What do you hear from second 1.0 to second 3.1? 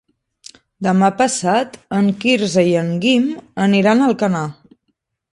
passat en Quirze i en